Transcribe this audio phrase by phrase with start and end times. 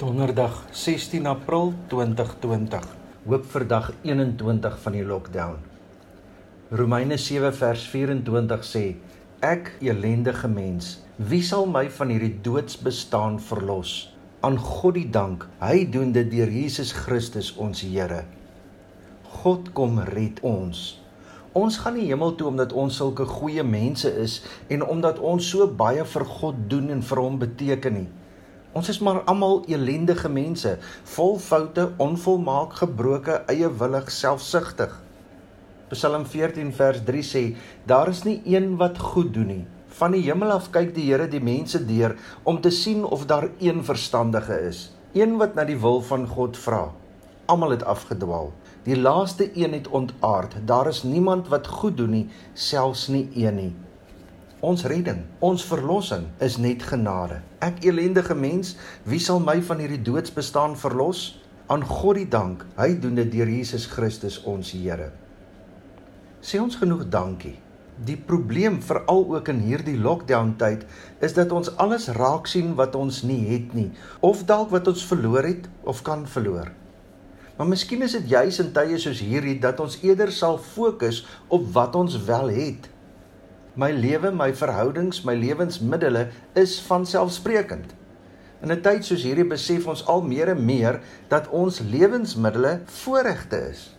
[0.00, 2.84] Donderdag 16 April 2020.
[3.28, 5.58] Hoop vir dag 21 van die lockdown.
[6.72, 8.82] Romeine 7 vers 24 sê:
[9.44, 13.92] Ek, elendige mens, wie sal my van hierdie doodsbestaan verlos?
[14.40, 18.22] Aan God die dank, hy doen dit deur Jesus Christus ons Here.
[19.42, 20.94] God kom red ons.
[21.52, 24.40] Ons gaan nie hemel toe omdat ons sulke goeie mense is
[24.72, 28.08] en omdat ons so baie vir God doen en vir hom beteken nie.
[28.70, 30.76] Ons is maar almal elendige mense,
[31.16, 34.92] vol foute, onvolmaak, gebroke, eiewillig, selfsugtig.
[35.90, 37.42] Psalm 14 vers 3 sê:
[37.90, 39.64] Daar is nie een wat goed doen nie.
[39.98, 42.14] Van die hemel af kyk die Here die mense deur
[42.46, 44.86] om te sien of daar een verstandige is,
[45.18, 46.84] een wat na die wil van God vra.
[47.50, 48.52] Almal het afgedwaal.
[48.86, 50.54] Die laaste een het ontaard.
[50.64, 53.72] Daar is niemand wat goed doen nie, selfs nie een nie.
[54.60, 57.38] Ons redding, ons verlossing is net genade.
[57.64, 58.74] Ek elendige mens,
[59.08, 61.38] wie sal my van hierdie doodsbestaan verlos?
[61.72, 62.66] Aan God die dank.
[62.76, 65.08] Hy doen dit deur Jesus Christus ons Here.
[66.44, 67.54] Sê ons genoeg dankie.
[68.04, 70.84] Die probleem veral ook in hierdie lockdown tyd
[71.24, 73.90] is dat ons alles raak sien wat ons nie het nie
[74.24, 76.68] of dalk wat ons verloor het of kan verloor.
[77.56, 81.68] Maar miskien is dit juis in tye soos hierdie dat ons eerder sal fokus op
[81.76, 82.88] wat ons wel het
[83.74, 87.94] my lewe, my verhoudings, my lewensmiddels is van selfsprekend.
[88.60, 93.68] In 'n tyd soos hierdie besef ons al meer en meer dat ons lewensmiddels voorregte
[93.70, 93.96] is.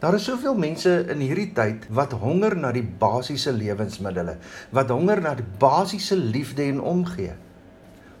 [0.00, 4.38] Daar is soveel mense in hierdie tyd wat honger na die basiese lewensmiddels,
[4.70, 7.32] wat honger na die basiese liefde en omgee.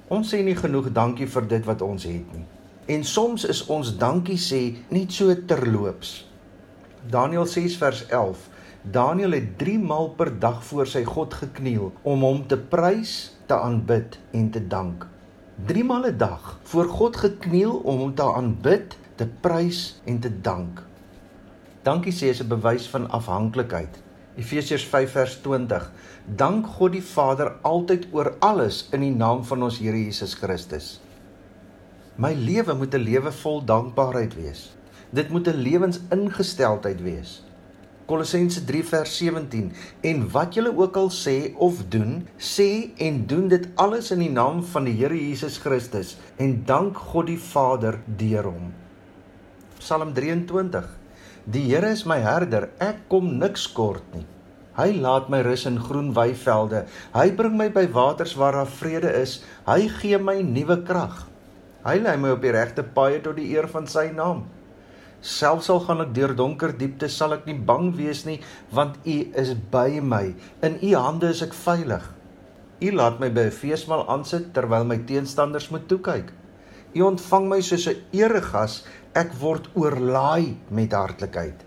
[0.08, 2.44] Ons sê nie genoeg dankie vir dit wat ons het nie.
[2.86, 6.26] En soms is ons dankie sê net so terloops.
[7.10, 8.49] Daniël 6 vers 11
[8.82, 13.52] Daniel het 3 maal per dag voor sy God gekniel om hom te prys, te
[13.52, 15.04] aanbid en te dank.
[15.68, 20.40] 3 maal 'n dag voor God gekniel om hom te aanbid, te prys en te
[20.40, 20.80] dank.
[21.82, 24.00] Dankie sê is 'n bewys van afhanklikheid.
[24.36, 25.92] Efesiërs 5 vers 20.
[26.24, 31.00] Dank God die Vader altyd oor alles in die naam van ons Here Jesus Christus.
[32.16, 34.72] My lewe moet 'n lewe vol dankbaarheid wees.
[35.10, 37.42] Dit moet 'n lewensingesteldheid wees.
[38.10, 39.68] Kolossense 3 vers 17
[40.10, 44.32] en wat julle ook al sê of doen sê en doen dit alles in die
[44.34, 46.16] naam van die Here Jesus Christus.
[46.42, 48.72] En dank God die Vader deur hom.
[49.78, 50.90] Psalm 23
[51.54, 54.26] Die Here is my herder ek kom niks kort nie.
[54.74, 56.86] Hy laat my rus in groen weivelde.
[57.14, 59.38] Hy bring my by waters waar daar vrede is.
[59.70, 61.28] Hy gee my nuwe krag.
[61.86, 64.48] Hy lei my op die regte paaie tot die eer van sy naam
[65.20, 68.38] Selfs al gaan ek deur donker diepte, sal ek nie bang wees nie,
[68.72, 70.32] want U is by my.
[70.64, 72.06] In U hande is ek veilig.
[72.80, 76.32] U laat my by 'n feesmaal aansit terwyl my teenstanders moet toe kyk.
[76.96, 81.64] U ontvang my soos 'n eregas, ek word oorlaai met hartlikheid.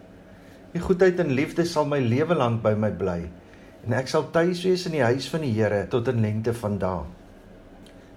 [0.73, 3.29] U goedheid en liefde sal my lewe lank by my bly
[3.85, 6.79] en ek sal tuis wees in die huis van die Here tot in lengte van
[6.79, 7.03] dae.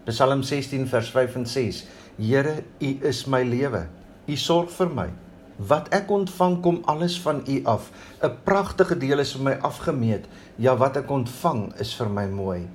[0.06, 1.84] Psalm 16 vers 5 en 6.
[2.16, 3.88] Here, U is my lewe.
[4.28, 5.08] U sorg vir my.
[5.56, 7.90] Wat ek ontvang kom alles van U af.
[8.22, 10.24] 'n Pragtige deel is vir my afgemeet.
[10.56, 12.68] Ja, wat ek ontvang is vir my mooi.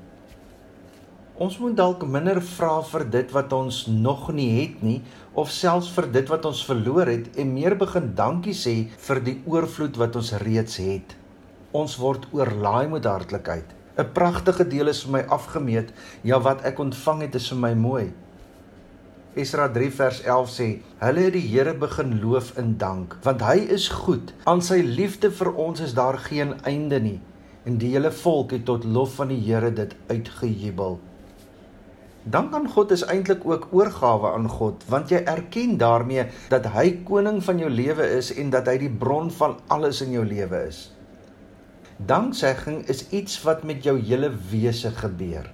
[1.37, 5.01] Ons moet dalk minder vra vir dit wat ons nog nie het nie
[5.33, 9.41] of selfs vir dit wat ons verloor het en meer begin dankie sê vir die
[9.45, 11.15] oorvloed wat ons reeds het.
[11.71, 13.65] Ons word oorlaai met hartlikheid.
[13.97, 15.93] 'n Pragtige deel is vir my afgemeet.
[16.23, 18.13] Ja, wat ek ontvang het is vir my mooi.
[19.33, 20.65] Esra 3 vers 11 sê:
[20.99, 24.33] "Hulle het die Here begin loof en dank, want hy is goed.
[24.43, 27.21] Aan sy liefde vir ons is daar geen einde nie."
[27.63, 30.99] En die hele volk het tot lof van die Here dit uitgejubel.
[32.23, 36.99] Dank aan God is eintlik ook oorgawe aan God, want jy erken daarmee dat hy
[37.07, 40.67] koning van jou lewe is en dat hy die bron van alles in jou lewe
[40.67, 40.91] is.
[41.97, 45.47] Danksegging is iets wat met jou hele wese gebeur.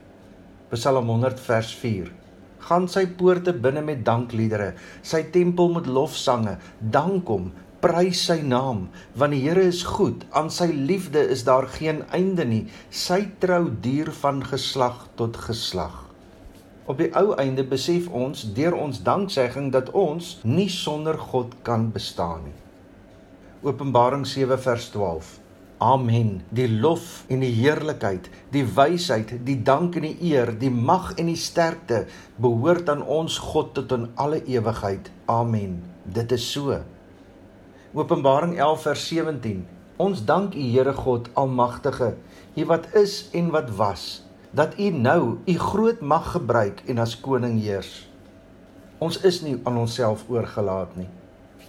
[0.74, 2.10] Psalm 100 vers 4
[2.68, 7.52] gaan sy poorte binne met dankliedere, sy tempel met lofsange, dank hom,
[7.84, 12.46] prys sy naam, want die Here is goed, aan sy liefde is daar geen einde
[12.46, 16.04] nie, sy trou duur van geslag tot geslag.
[16.88, 21.90] Op die ou einde besef ons deur ons danksegging dat ons nie sonder God kan
[21.92, 22.56] bestaan nie.
[23.68, 25.36] Openbaring 7 vers 12
[25.78, 26.42] Amen.
[26.50, 31.30] Die lof en die heerlikheid, die wysheid, die dank en die eer, die mag en
[31.30, 32.08] die sterkte
[32.42, 35.12] behoort aan ons God tot in alle ewigheid.
[35.30, 35.84] Amen.
[36.02, 36.80] Dit is so.
[37.94, 39.62] Openbaring 11 vers 17.
[40.02, 42.16] Ons dank U Here God Almagtige,
[42.58, 44.10] U wat is en wat was,
[44.58, 48.08] dat U nou U groot mag gebruik en as koning heers.
[48.98, 51.10] Ons is nie aan onsself oorgelaat nie.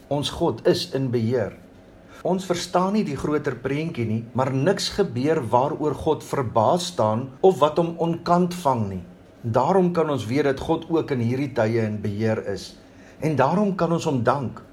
[0.08, 1.58] Ons God is in beheer.
[2.26, 7.61] Ons verstaan nie die groter prentjie nie, maar niks gebeur waaroor God verbaas staan of
[7.61, 9.05] wat hom onkant vang nie.
[9.43, 12.73] Daarom kan ons weet dat God ook in hierdie tye in beheer is.
[13.23, 14.65] En daarom kan ons hom dank.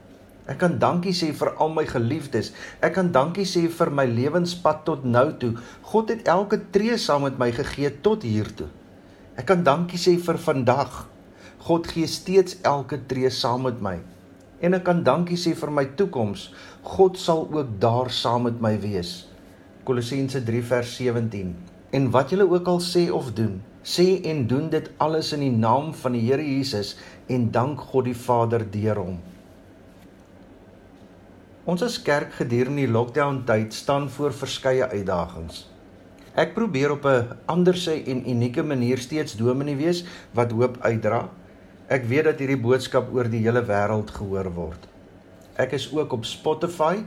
[0.50, 2.52] Ek kan dankie sê vir al my geliefdes.
[2.82, 5.54] Ek kan dankie sê vir my lewenspad tot nou toe.
[5.90, 8.72] God het elke tree saam met my gegee tot hier toe.
[9.38, 11.06] Ek kan dankie sê vir vandag.
[11.66, 13.98] God gee steeds elke tree saam met my.
[14.62, 16.52] En ek kan dankie sê vir my toekoms.
[16.86, 19.24] God sal ook daar saam met my wees.
[19.88, 21.56] Kolossense 3 vers 17.
[21.98, 25.56] En wat julle ook al sê of doen, sê en doen dit alles in die
[25.56, 26.94] naam van die Here Jesus
[27.26, 29.18] en dank God die Vader deur hom.
[31.66, 35.66] Ons as kerk gedurende die lockdown tyd staan voor verskeie uitdagings.
[36.38, 41.30] Ek probeer op 'n anderse en unieke manier steeds dominee wees wat hoop uitdra.
[41.90, 44.95] Ek weet dat hierdie boodskap oor die hele wêreld gehoor word.
[45.56, 46.98] Ek is ook op Spotify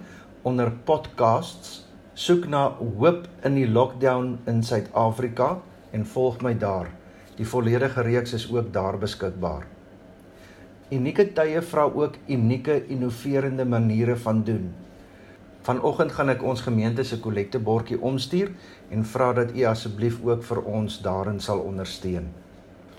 [0.43, 1.83] onder podcasts.
[2.17, 5.59] Soek na Hoop in die Lockdown in Suid-Afrika
[5.93, 6.89] en volg my daar.
[7.37, 9.67] Die volledige reeks is ook daar beskikbaar.
[10.89, 14.71] Unieke tye vra ook unieke innoverende maniere van doen.
[15.69, 18.55] Vanoggend gaan ek ons gemeente se kollektebordjie omstuur
[18.89, 22.33] en vra dat u asseblief ook vir ons daarin sal ondersteun.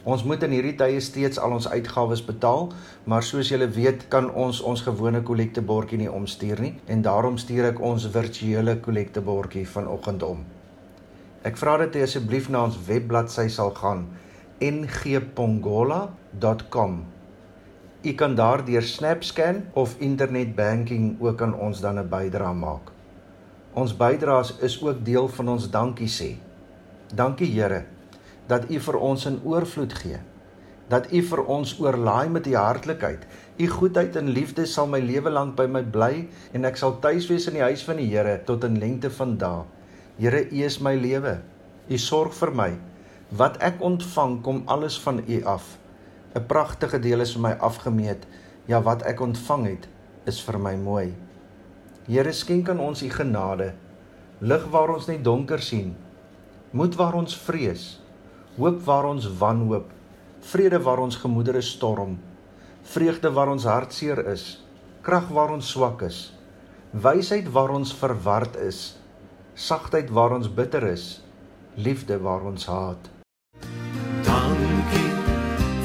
[0.08, 2.70] Ons moet in hierdie tye steeds al ons uitgawes betaal,
[3.04, 7.66] maar soos julle weet, kan ons ons gewone kollektebordjie nie omstuur nie en daarom stuur
[7.74, 10.46] ek ons virtuele kollektebordjie vanoggend om.
[11.44, 14.08] Ek vra dat jy asseblief na ons webbladsy sal gaan
[14.60, 17.04] ngpongola.com
[18.00, 22.92] U kan daardeur SnapScan of internet banking ook aan ons dan 'n bydrae maak.
[23.74, 26.36] Ons bydraes is ook deel van ons dankie sê.
[27.16, 27.99] Dankie Here
[28.50, 30.20] dat U vir ons in oorvloed gee.
[30.90, 33.28] Dat U vir ons oorlaai met U hartlikheid.
[33.62, 36.26] U goedheid en liefde sal my lewe lank by my bly
[36.58, 39.38] en ek sal tuis wees in die huis van die Here tot in lengte van
[39.38, 39.68] dae.
[40.18, 41.38] Here, U is my lewe.
[41.90, 42.72] U sorg vir my.
[43.30, 45.78] Wat ek ontvang kom alles van U af.
[46.36, 48.26] 'n pragtige deel is vir my afgemeet.
[48.66, 49.88] Ja, wat ek ontvang het,
[50.26, 51.16] is vir my mooi.
[52.08, 53.74] Here skenk aan ons u genade.
[54.40, 55.96] Lig waar ons net donker sien.
[56.72, 57.99] Moed waar ons vrees.
[58.60, 59.92] Hoop waar ons wanhoop.
[60.52, 62.18] Vrede waar ons gemoedere storm.
[62.84, 64.44] Vreugde waar ons hartseer is.
[65.02, 66.34] Krag waar ons swak is.
[66.92, 68.82] Wysheid waar ons verward is.
[69.56, 71.22] Sagtheid waar ons bitter is.
[71.76, 73.10] Liefde waar ons haat.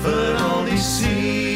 [0.02, 1.53] dat U oor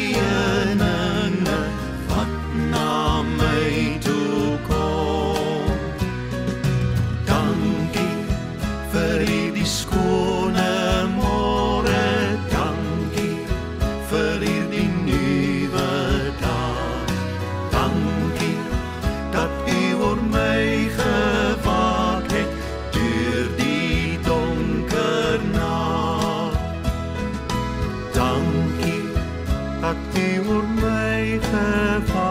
[30.75, 32.28] my gevaar